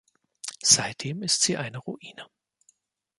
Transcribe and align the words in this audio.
Seitdem 0.63 1.21
ist 1.21 1.43
sie 1.43 1.57
eine 1.57 1.77
Ruine. 1.77 2.25